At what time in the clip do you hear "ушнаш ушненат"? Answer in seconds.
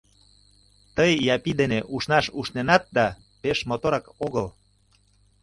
1.95-2.83